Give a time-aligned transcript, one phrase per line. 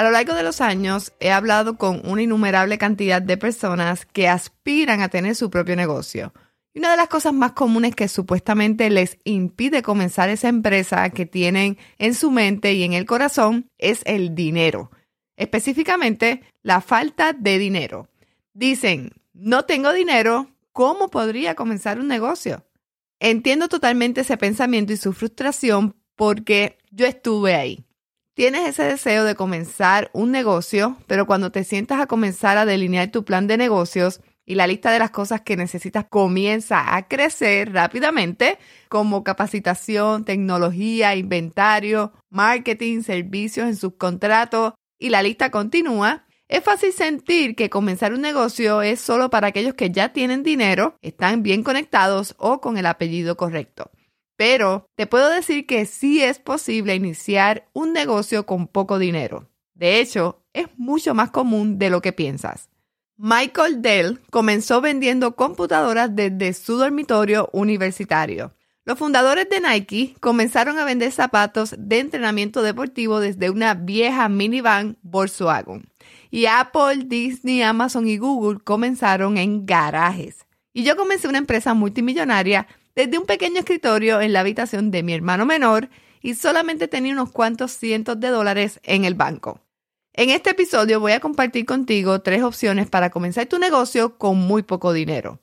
[0.00, 4.28] A lo largo de los años he hablado con una innumerable cantidad de personas que
[4.28, 6.32] aspiran a tener su propio negocio.
[6.72, 11.26] Y una de las cosas más comunes que supuestamente les impide comenzar esa empresa que
[11.26, 14.90] tienen en su mente y en el corazón es el dinero.
[15.36, 18.08] Específicamente, la falta de dinero.
[18.54, 22.64] Dicen, no tengo dinero, ¿cómo podría comenzar un negocio?
[23.18, 27.84] Entiendo totalmente ese pensamiento y su frustración porque yo estuve ahí.
[28.40, 33.10] Tienes ese deseo de comenzar un negocio, pero cuando te sientas a comenzar a delinear
[33.10, 37.70] tu plan de negocios y la lista de las cosas que necesitas comienza a crecer
[37.74, 38.56] rápidamente,
[38.88, 47.54] como capacitación, tecnología, inventario, marketing, servicios en subcontrato, y la lista continúa, es fácil sentir
[47.54, 52.34] que comenzar un negocio es solo para aquellos que ya tienen dinero, están bien conectados
[52.38, 53.90] o con el apellido correcto.
[54.40, 59.50] Pero te puedo decir que sí es posible iniciar un negocio con poco dinero.
[59.74, 62.70] De hecho, es mucho más común de lo que piensas.
[63.18, 68.54] Michael Dell comenzó vendiendo computadoras desde su dormitorio universitario.
[68.86, 74.96] Los fundadores de Nike comenzaron a vender zapatos de entrenamiento deportivo desde una vieja minivan
[75.02, 75.86] Volkswagen.
[76.30, 80.46] Y Apple, Disney, Amazon y Google comenzaron en garajes.
[80.72, 82.68] Y yo comencé una empresa multimillonaria
[83.00, 85.88] desde un pequeño escritorio en la habitación de mi hermano menor
[86.20, 89.62] y solamente tenía unos cuantos cientos de dólares en el banco.
[90.12, 94.62] En este episodio voy a compartir contigo tres opciones para comenzar tu negocio con muy
[94.62, 95.40] poco dinero.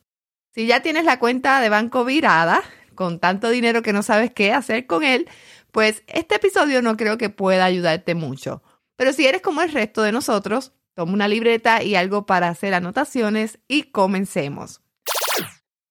[0.53, 2.62] Si ya tienes la cuenta de banco virada,
[2.94, 5.28] con tanto dinero que no sabes qué hacer con él,
[5.72, 8.62] pues este episodio no creo que pueda ayudarte mucho.
[8.96, 12.75] Pero si eres como el resto de nosotros, toma una libreta y algo para hacer
[12.75, 14.81] anotaciones y comencemos.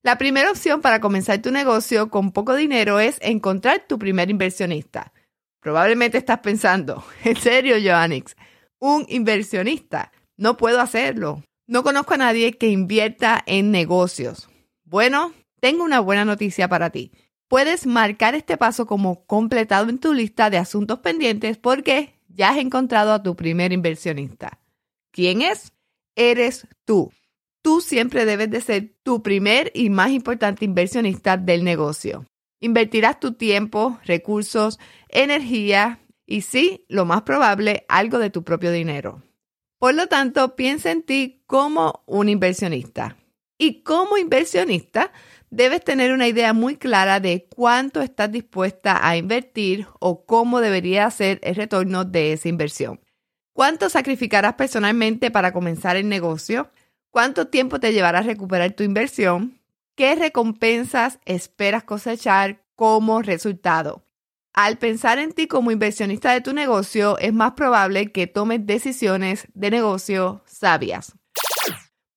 [0.07, 5.13] La primera opción para comenzar tu negocio con poco dinero es encontrar tu primer inversionista.
[5.59, 8.37] Probablemente estás pensando, ¿en serio, Joannix?
[8.79, 10.13] ¿Un inversionista?
[10.37, 11.43] No puedo hacerlo.
[11.67, 14.49] No conozco a nadie que invierta en negocios.
[14.85, 17.11] Bueno, tengo una buena noticia para ti.
[17.49, 22.59] Puedes marcar este paso como completado en tu lista de asuntos pendientes porque ya has
[22.59, 24.61] encontrado a tu primer inversionista.
[25.11, 25.73] ¿Quién es?
[26.15, 27.11] Eres tú
[27.67, 32.25] tú siempre debes de ser tu primer y más importante inversionista del negocio.
[32.61, 34.79] Invertirás tu tiempo, recursos,
[35.09, 39.21] energía y sí, lo más probable, algo de tu propio dinero.
[39.81, 43.17] Por lo tanto, piensa en ti como un inversionista.
[43.59, 45.11] Y como inversionista,
[45.51, 51.11] debes tener una idea muy clara de cuánto estás dispuesta a invertir o cómo debería
[51.11, 53.01] ser el retorno de esa inversión.
[53.53, 56.71] ¿Cuánto sacrificarás personalmente para comenzar el negocio?
[57.17, 59.59] ¿Cuánto tiempo te llevará a recuperar tu inversión?
[59.95, 64.05] ¿Qué recompensas esperas cosechar como resultado?
[64.53, 69.49] Al pensar en ti como inversionista de tu negocio, es más probable que tomes decisiones
[69.55, 71.15] de negocio sabias.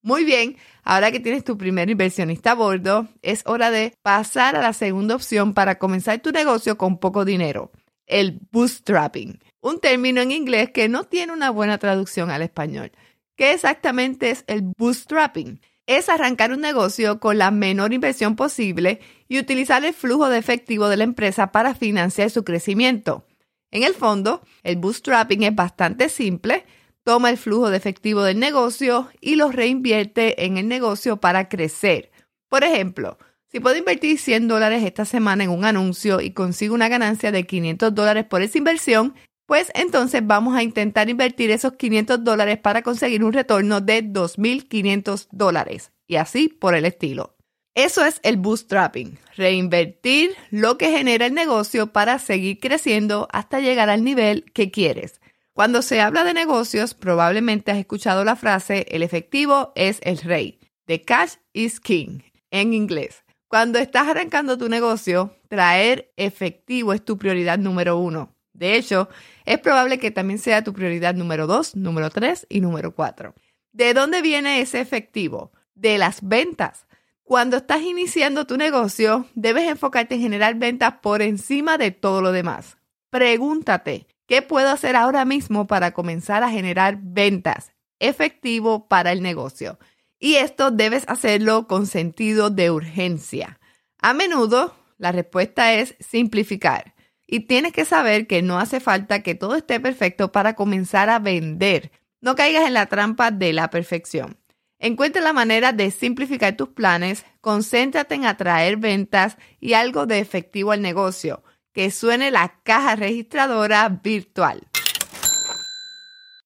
[0.02, 4.62] Muy bien, ahora que tienes tu primer inversionista a bordo, es hora de pasar a
[4.62, 7.72] la segunda opción para comenzar tu negocio con poco dinero,
[8.06, 12.92] el bootstrapping, un término en inglés que no tiene una buena traducción al español.
[13.40, 15.62] ¿Qué exactamente es el bootstrapping?
[15.88, 20.90] Es arrancar un negocio con la menor inversión posible y utilizar el flujo de efectivo
[20.90, 23.26] de la empresa para financiar su crecimiento.
[23.72, 26.66] En el fondo, el bootstrapping es bastante simple.
[27.06, 32.12] Toma el flujo de efectivo del negocio y lo reinvierte en el negocio para crecer.
[32.50, 33.18] Por ejemplo,
[33.48, 37.46] si puedo invertir 100 dólares esta semana en un anuncio y consigo una ganancia de
[37.46, 39.16] 500 dólares por esa inversión,
[39.50, 45.28] pues entonces vamos a intentar invertir esos 500 dólares para conseguir un retorno de 2.500
[45.32, 47.36] dólares y así por el estilo.
[47.74, 53.90] Eso es el bootstrapping, reinvertir lo que genera el negocio para seguir creciendo hasta llegar
[53.90, 55.20] al nivel que quieres.
[55.54, 60.60] Cuando se habla de negocios, probablemente has escuchado la frase el efectivo es el rey.
[60.86, 62.20] The cash is king
[62.52, 63.24] en inglés.
[63.48, 68.36] Cuando estás arrancando tu negocio, traer efectivo es tu prioridad número uno.
[68.60, 69.10] De hecho,
[69.46, 73.34] es probable que también sea tu prioridad número 2, número 3 y número 4.
[73.72, 75.52] ¿De dónde viene ese efectivo?
[75.74, 76.86] De las ventas.
[77.24, 82.32] Cuando estás iniciando tu negocio, debes enfocarte en generar ventas por encima de todo lo
[82.32, 82.78] demás.
[83.10, 87.72] Pregúntate, ¿Qué puedo hacer ahora mismo para comenzar a generar ventas?
[87.98, 89.80] Efectivo para el negocio.
[90.20, 93.60] Y esto debes hacerlo con sentido de urgencia.
[93.98, 96.94] A menudo la respuesta es simplificar.
[97.32, 101.20] Y tienes que saber que no hace falta que todo esté perfecto para comenzar a
[101.20, 101.92] vender.
[102.22, 104.40] No caigas en la trampa de la perfección.
[104.80, 110.72] Encuentra la manera de simplificar tus planes, concéntrate en atraer ventas y algo de efectivo
[110.72, 114.68] al negocio que suene la caja registradora virtual.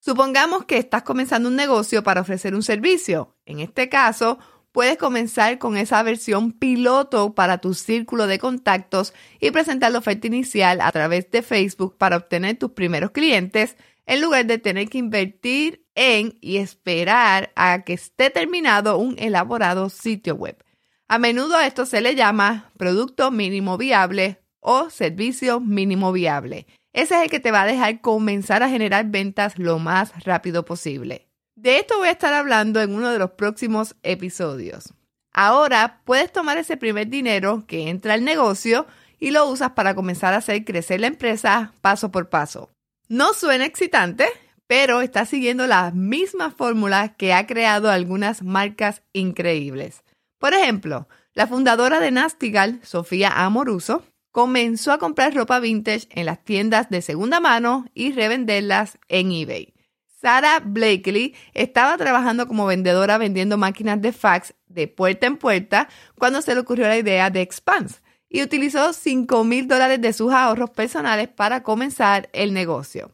[0.02, 3.38] Supongamos que estás comenzando un negocio para ofrecer un servicio.
[3.46, 4.38] En este caso,
[4.74, 10.28] puedes comenzar con esa versión piloto para tu círculo de contactos y presentar la oferta
[10.28, 14.98] inicial a través de Facebook para obtener tus primeros clientes en lugar de tener que
[14.98, 20.58] invertir en y esperar a que esté terminado un elaborado sitio web.
[21.08, 26.66] A menudo a esto se le llama producto mínimo viable o servicio mínimo viable.
[26.94, 30.66] Ese es el que te va a dejar comenzar a generar ventas lo más rápido
[30.66, 31.28] posible.
[31.64, 34.94] De esto voy a estar hablando en uno de los próximos episodios.
[35.32, 38.86] Ahora puedes tomar ese primer dinero que entra al negocio
[39.18, 42.70] y lo usas para comenzar a hacer crecer la empresa paso por paso.
[43.08, 44.28] No suena excitante,
[44.68, 50.04] pero está siguiendo la misma fórmula que ha creado algunas marcas increíbles.
[50.40, 56.44] Por ejemplo, la fundadora de Nastigal, Sofía Amoruso, comenzó a comprar ropa vintage en las
[56.44, 59.74] tiendas de segunda mano y revenderlas en eBay.
[60.24, 66.42] Sarah Blakely estaba trabajando como vendedora vendiendo máquinas de fax de puerta en puerta cuando
[66.42, 68.00] se le ocurrió la idea de Expanse
[68.30, 73.12] y utilizó 5 mil dólares de sus ahorros personales para comenzar el negocio.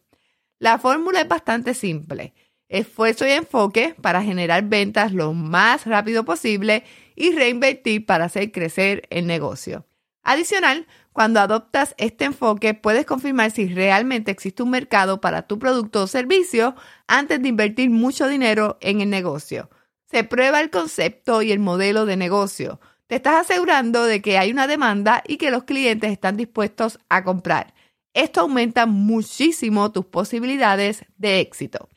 [0.60, 2.36] La fórmula es bastante simple.
[2.68, 6.84] Esfuerzo y enfoque para generar ventas lo más rápido posible
[7.16, 9.84] y reinvertir para hacer crecer el negocio.
[10.24, 16.04] Adicional, cuando adoptas este enfoque, puedes confirmar si realmente existe un mercado para tu producto
[16.04, 16.76] o servicio
[17.08, 19.70] antes de invertir mucho dinero en el negocio.
[20.06, 22.80] Se prueba el concepto y el modelo de negocio.
[23.08, 27.24] Te estás asegurando de que hay una demanda y que los clientes están dispuestos a
[27.24, 27.74] comprar.
[28.14, 31.90] Esto aumenta muchísimo tus posibilidades de éxito.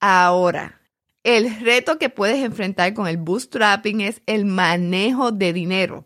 [0.00, 0.80] Ahora,
[1.22, 6.04] el reto que puedes enfrentar con el bootstrapping es el manejo de dinero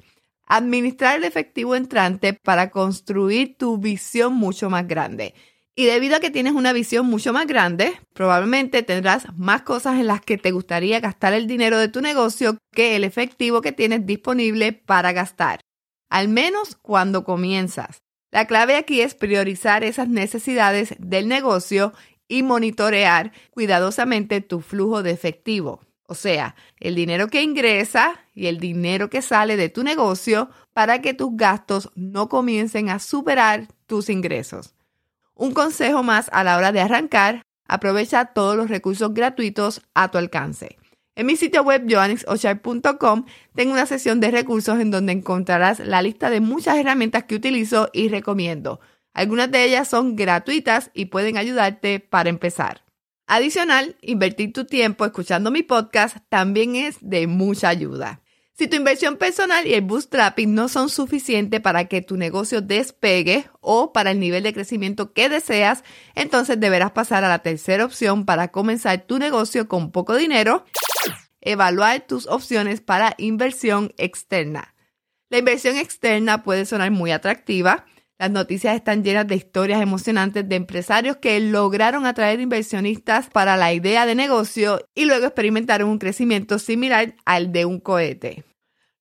[0.48, 5.34] administrar el efectivo entrante para construir tu visión mucho más grande.
[5.76, 10.08] Y debido a que tienes una visión mucho más grande, probablemente tendrás más cosas en
[10.08, 14.04] las que te gustaría gastar el dinero de tu negocio que el efectivo que tienes
[14.04, 15.60] disponible para gastar,
[16.10, 17.98] al menos cuando comienzas.
[18.32, 21.92] La clave aquí es priorizar esas necesidades del negocio
[22.26, 25.80] y monitorear cuidadosamente tu flujo de efectivo.
[26.10, 31.02] O sea, el dinero que ingresa y el dinero que sale de tu negocio para
[31.02, 34.75] que tus gastos no comiencen a superar tus ingresos.
[35.34, 40.16] Un consejo más a la hora de arrancar, aprovecha todos los recursos gratuitos a tu
[40.16, 40.78] alcance.
[41.14, 46.31] En mi sitio web joannixochar.com tengo una sesión de recursos en donde encontrarás la lista
[46.31, 48.81] de muchas herramientas que utilizo y recomiendo.
[49.12, 52.88] Algunas de ellas son gratuitas y pueden ayudarte para empezar.
[53.30, 58.22] Adicional, invertir tu tiempo escuchando mi podcast también es de mucha ayuda.
[58.54, 63.44] Si tu inversión personal y el bootstrapping no son suficientes para que tu negocio despegue
[63.60, 65.84] o para el nivel de crecimiento que deseas,
[66.14, 70.64] entonces deberás pasar a la tercera opción para comenzar tu negocio con poco dinero,
[71.42, 74.75] evaluar tus opciones para inversión externa.
[75.28, 77.85] La inversión externa puede sonar muy atractiva,
[78.18, 83.72] las noticias están llenas de historias emocionantes de empresarios que lograron atraer inversionistas para la
[83.72, 88.44] idea de negocio y luego experimentaron un crecimiento similar al de un cohete.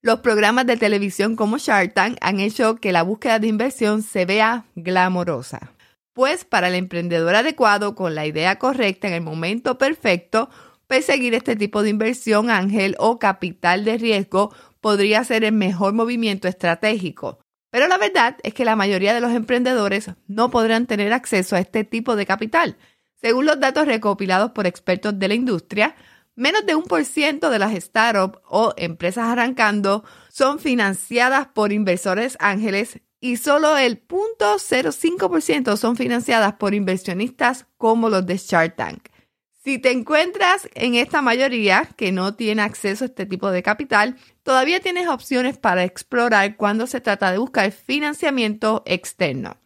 [0.03, 4.25] Los programas de televisión como Shark Tank han hecho que la búsqueda de inversión se
[4.25, 5.73] vea glamorosa.
[6.13, 10.49] Pues para el emprendedor adecuado, con la idea correcta en el momento perfecto,
[10.85, 16.47] perseguir este tipo de inversión ángel o capital de riesgo podría ser el mejor movimiento
[16.47, 17.39] estratégico.
[17.77, 21.59] Pero la verdad es que la mayoría de los emprendedores no podrán tener acceso a
[21.59, 22.75] este tipo de capital.
[23.21, 25.95] Según los datos recopilados por expertos de la industria,
[26.33, 32.35] menos de un por ciento de las startups o empresas arrancando son financiadas por inversores
[32.39, 39.09] ángeles y solo el 0.05% son financiadas por inversionistas como los de Shark Tank.
[39.67, 44.15] Si te encuentras en esta mayoría que no tiene acceso a este tipo de capital,
[44.43, 49.57] todavía tienes opciones para explorar cuando se trata de buscar financiamiento externo.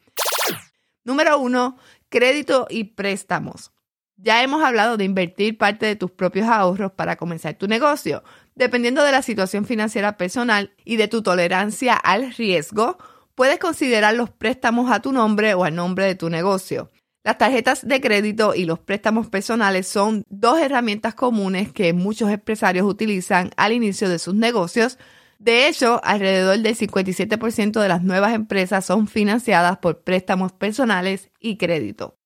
[1.03, 1.77] Número uno,
[2.09, 3.73] crédito y préstamos.
[4.17, 8.23] Ya hemos hablado de invertir parte de tus propios ahorros para comenzar tu negocio.
[8.55, 12.97] Dependiendo de la situación financiera personal y de tu tolerancia al riesgo,
[13.35, 16.89] puedes considerar los préstamos a tu nombre o al nombre de tu negocio.
[17.23, 22.87] Las tarjetas de crédito y los préstamos personales son dos herramientas comunes que muchos empresarios
[22.87, 24.97] utilizan al inicio de sus negocios.
[25.37, 31.57] De hecho, alrededor del 57% de las nuevas empresas son financiadas por préstamos personales y
[31.57, 32.17] crédito.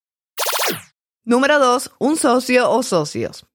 [1.26, 1.92] Número 2.
[2.00, 3.46] Un socio o socios.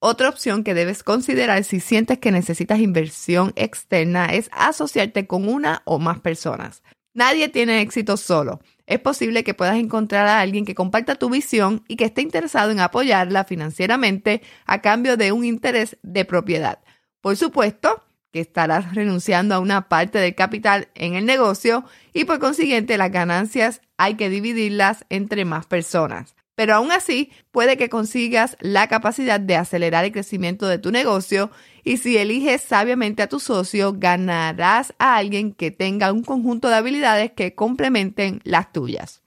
[0.00, 5.80] Otra opción que debes considerar si sientes que necesitas inversión externa es asociarte con una
[5.86, 6.82] o más personas.
[7.14, 11.84] Nadie tiene éxito solo es posible que puedas encontrar a alguien que comparta tu visión
[11.86, 16.80] y que esté interesado en apoyarla financieramente a cambio de un interés de propiedad.
[17.20, 22.40] Por supuesto que estarás renunciando a una parte del capital en el negocio y por
[22.40, 26.34] consiguiente las ganancias hay que dividirlas entre más personas.
[26.60, 31.50] Pero aún así, puede que consigas la capacidad de acelerar el crecimiento de tu negocio
[31.84, 36.74] y si eliges sabiamente a tu socio, ganarás a alguien que tenga un conjunto de
[36.74, 39.22] habilidades que complementen las tuyas.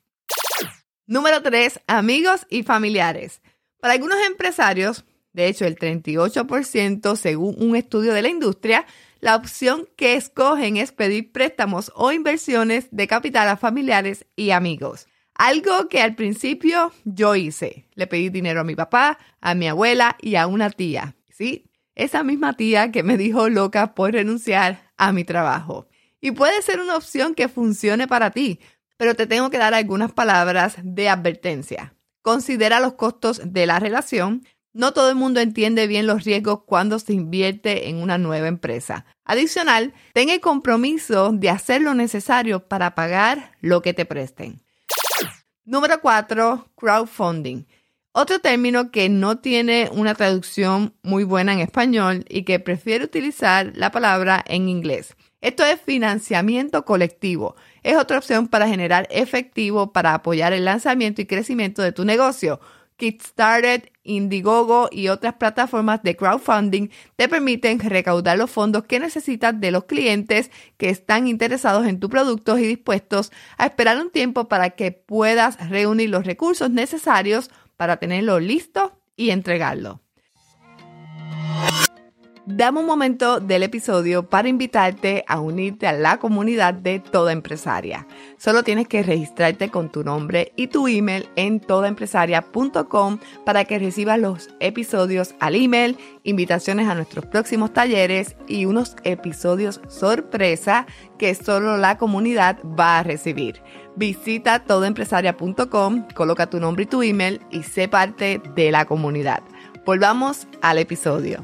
[1.08, 1.80] Número 3.
[1.88, 3.42] Amigos y familiares.
[3.80, 8.86] Para algunos empresarios, de hecho el 38% según un estudio de la industria,
[9.22, 15.08] la opción que escogen es pedir préstamos o inversiones de capital a familiares y amigos.
[15.36, 17.88] Algo que al principio yo hice.
[17.96, 21.16] Le pedí dinero a mi papá, a mi abuela y a una tía.
[21.30, 25.88] Sí, esa misma tía que me dijo loca por renunciar a mi trabajo.
[26.22, 28.60] Y puede ser una opción que funcione para ti,
[28.98, 31.96] pero te tengo que dar algunas palabras de advertencia.
[32.22, 34.46] Considera los costos de la relación.
[34.72, 39.06] No todo el mundo entiende bien los riesgos cuando se invierte en una nueva empresa.
[39.26, 44.63] Adicional, ten el compromiso de hacer lo necesario para pagar lo que te presten.
[45.66, 46.68] Número 4.
[46.76, 47.66] Crowdfunding.
[48.12, 53.72] Otro término que no tiene una traducción muy buena en español y que prefiero utilizar
[53.74, 55.16] la palabra en inglés.
[55.40, 57.56] Esto es financiamiento colectivo.
[57.82, 62.60] Es otra opción para generar efectivo para apoyar el lanzamiento y crecimiento de tu negocio.
[63.04, 69.72] Kickstarter, Indiegogo y otras plataformas de crowdfunding te permiten recaudar los fondos que necesitas de
[69.72, 74.70] los clientes que están interesados en tus productos y dispuestos a esperar un tiempo para
[74.70, 80.03] que puedas reunir los recursos necesarios para tenerlo listo y entregarlo.
[82.46, 88.06] Dame un momento del episodio para invitarte a unirte a la comunidad de Toda Empresaria.
[88.38, 94.20] Solo tienes que registrarte con tu nombre y tu email en todaempresaria.com para que recibas
[94.20, 100.86] los episodios al email, invitaciones a nuestros próximos talleres y unos episodios sorpresa
[101.18, 103.62] que solo la comunidad va a recibir.
[103.96, 109.44] Visita todaempresaria.com, coloca tu nombre y tu email y sé parte de la comunidad.
[109.86, 111.42] Volvamos al episodio.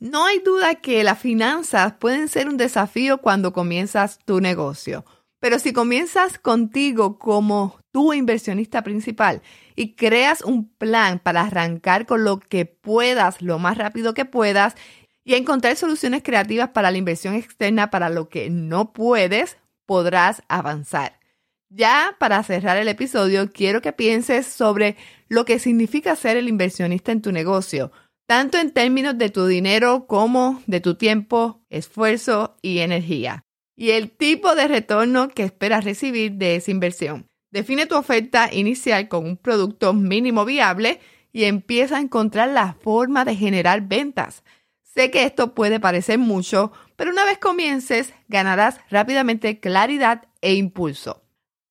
[0.00, 5.04] No hay duda que las finanzas pueden ser un desafío cuando comienzas tu negocio,
[5.40, 9.42] pero si comienzas contigo como tu inversionista principal
[9.76, 14.74] y creas un plan para arrancar con lo que puedas lo más rápido que puedas
[15.22, 21.20] y encontrar soluciones creativas para la inversión externa para lo que no puedes, podrás avanzar.
[21.68, 24.96] Ya para cerrar el episodio, quiero que pienses sobre
[25.28, 27.92] lo que significa ser el inversionista en tu negocio
[28.30, 33.42] tanto en términos de tu dinero como de tu tiempo, esfuerzo y energía,
[33.74, 37.26] y el tipo de retorno que esperas recibir de esa inversión.
[37.50, 41.00] Define tu oferta inicial con un producto mínimo viable
[41.32, 44.44] y empieza a encontrar la forma de generar ventas.
[44.84, 51.24] Sé que esto puede parecer mucho, pero una vez comiences ganarás rápidamente claridad e impulso.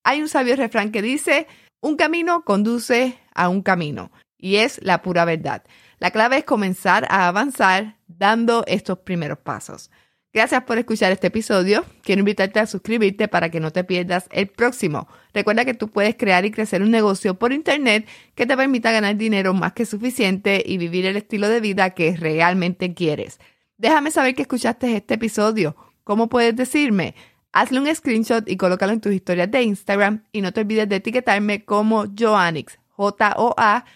[0.04, 1.48] Hay un sabio refrán que dice,
[1.80, 5.64] un camino conduce a un camino, y es la pura verdad.
[6.00, 9.92] La clave es comenzar a avanzar dando estos primeros pasos.
[10.32, 11.84] Gracias por escuchar este episodio.
[12.04, 15.10] Quiero invitarte a suscribirte para que no te pierdas el próximo.
[15.34, 19.18] Recuerda que tú puedes crear y crecer un negocio por internet que te permita ganar
[19.18, 23.40] dinero más que suficiente y vivir el estilo de vida que realmente quieres.
[23.78, 25.76] Déjame saber que escuchaste este episodio.
[26.06, 27.16] ¿Cómo puedes decirme?
[27.52, 30.98] Hazle un screenshot y colócalo en tus historias de Instagram y no te olvides de
[30.98, 33.90] etiquetarme como Joannix, J-O-A-N-N-I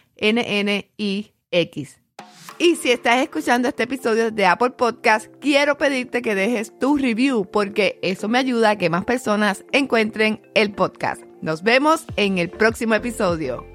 [1.53, 2.01] X.
[2.59, 7.49] Y si estás escuchando este episodio de Apple Podcast, quiero pedirte que dejes tu review
[7.49, 11.23] porque eso me ayuda a que más personas encuentren el podcast.
[11.41, 13.72] Nos vemos en el próximo episodio.